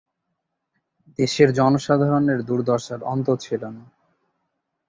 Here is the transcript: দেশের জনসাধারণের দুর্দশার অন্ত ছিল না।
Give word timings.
দেশের 1.19 1.49
জনসাধারণের 1.53 2.39
দুর্দশার 2.41 3.01
অন্ত 3.03 3.27
ছিল 3.35 3.61
না। 3.67 3.83